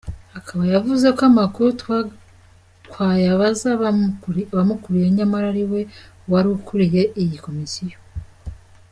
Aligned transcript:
Akaba 0.37 0.63
yavuze 0.73 1.07
ko 1.17 1.21
amakuru 1.31 1.67
twayabaza 2.89 3.67
abamukuriye 4.47 5.07
nyamara 5.17 5.45
ari 5.51 5.63
we 5.71 5.81
wari 6.31 6.47
ukuriye 6.57 7.01
iyi 7.21 7.37
komisiyo. 7.45 7.97